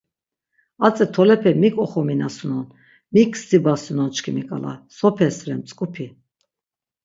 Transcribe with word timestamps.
Atzi 0.87 1.05
tolepe 1.17 1.53
mik 1.63 1.77
oxominasunon, 1.83 2.65
mik 3.13 3.31
stibasunon 3.41 4.09
çkimi 4.15 4.43
k̆ala, 4.49 4.73
sopes 4.97 5.37
re 5.47 5.53
mtzk̆upi? 5.59 6.07